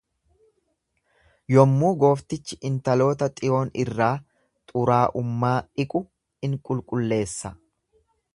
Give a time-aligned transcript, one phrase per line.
[1.55, 4.11] Yommuu gooftichi intaloota Xiyoon irraa
[4.73, 6.03] xuraa'ummaa dhiqu
[6.49, 7.55] in qulqulleessa.